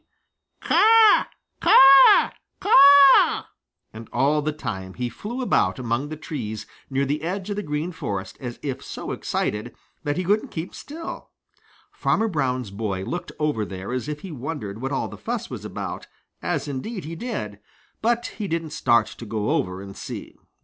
[0.61, 1.25] "Caw,
[1.61, 3.45] caw, caw!"
[3.93, 7.61] And all the time he flew about among the trees near the edge of the
[7.61, 11.29] Green Forest as if so excited that he couldn't keep still.
[11.91, 15.63] Farmer Brown's boy looked over there as if he wondered what all that fuss was
[15.65, 16.07] about,
[16.41, 17.59] as indeed he did,
[18.01, 20.35] but he didn't start to go over and see.